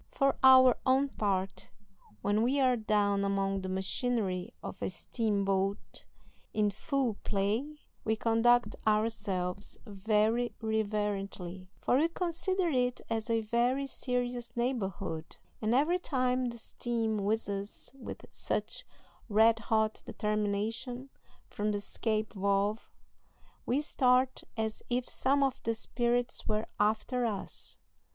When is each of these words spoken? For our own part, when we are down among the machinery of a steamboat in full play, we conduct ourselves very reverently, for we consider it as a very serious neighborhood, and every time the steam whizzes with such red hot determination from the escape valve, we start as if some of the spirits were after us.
For 0.09 0.35
our 0.43 0.77
own 0.83 1.09
part, 1.09 1.69
when 2.23 2.41
we 2.41 2.59
are 2.59 2.75
down 2.75 3.23
among 3.23 3.61
the 3.61 3.69
machinery 3.69 4.51
of 4.63 4.81
a 4.81 4.89
steamboat 4.89 6.05
in 6.55 6.71
full 6.71 7.17
play, 7.23 7.77
we 8.03 8.15
conduct 8.15 8.75
ourselves 8.87 9.77
very 9.85 10.55
reverently, 10.59 11.69
for 11.77 11.99
we 11.99 12.07
consider 12.07 12.67
it 12.69 13.01
as 13.11 13.29
a 13.29 13.41
very 13.41 13.85
serious 13.85 14.55
neighborhood, 14.57 15.35
and 15.61 15.75
every 15.75 15.99
time 15.99 16.45
the 16.45 16.57
steam 16.57 17.19
whizzes 17.19 17.91
with 17.93 18.25
such 18.31 18.83
red 19.29 19.59
hot 19.59 20.01
determination 20.07 21.11
from 21.45 21.73
the 21.73 21.77
escape 21.77 22.33
valve, 22.33 22.89
we 23.67 23.81
start 23.81 24.43
as 24.57 24.81
if 24.89 25.07
some 25.07 25.43
of 25.43 25.61
the 25.61 25.75
spirits 25.75 26.47
were 26.47 26.65
after 26.79 27.23
us. 27.23 27.77